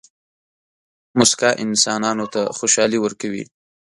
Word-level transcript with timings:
موسکا 1.17 1.49
انسانانو 1.63 2.25
ته 2.33 2.41
خوشحالي 2.57 2.97
ورکوي. 3.01 3.43